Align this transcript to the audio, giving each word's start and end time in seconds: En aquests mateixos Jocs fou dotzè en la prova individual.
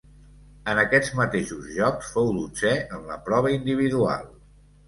En 0.71 0.79
aquests 0.83 1.11
mateixos 1.19 1.67
Jocs 1.75 2.09
fou 2.15 2.31
dotzè 2.39 2.75
en 2.97 3.07
la 3.13 3.19
prova 3.29 3.55
individual. 3.59 4.27